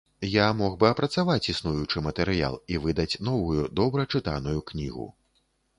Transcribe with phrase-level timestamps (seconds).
[0.35, 5.07] Я мог бы апрацаваць існуючы матэрыял і выдаць новую, добра чытаную кнігу.